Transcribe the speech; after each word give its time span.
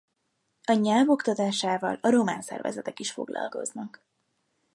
A 0.63 0.73
nyelv 0.73 1.09
oktatásával 1.09 1.99
aromán 2.01 2.41
szervezetek 2.41 2.99
is 2.99 3.11
foglalkoznak. 3.11 4.03